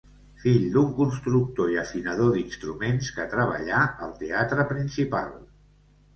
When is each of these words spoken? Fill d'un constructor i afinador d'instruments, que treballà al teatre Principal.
Fill 0.43 0.63
d'un 0.77 0.87
constructor 0.99 1.69
i 1.73 1.77
afinador 1.81 2.31
d'instruments, 2.39 3.11
que 3.19 3.27
treballà 3.35 3.85
al 4.09 4.19
teatre 4.25 4.69
Principal. 4.75 5.33